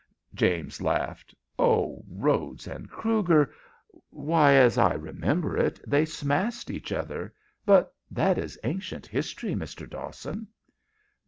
[0.33, 1.35] James laughed.
[1.59, 3.51] "Oh, Rhodes and Krüger!
[4.09, 7.35] Why, as I remember it, they smashed each other.
[7.67, 9.87] But that is ancient history, Mr.
[9.87, 10.47] Dawson."